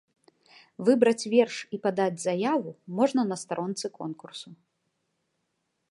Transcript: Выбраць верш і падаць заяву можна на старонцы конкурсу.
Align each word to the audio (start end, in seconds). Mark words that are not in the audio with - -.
Выбраць 0.87 1.27
верш 1.33 1.57
і 1.77 1.79
падаць 1.85 2.23
заяву 2.25 2.71
можна 3.01 3.21
на 3.33 3.39
старонцы 3.43 3.85
конкурсу. 4.01 4.49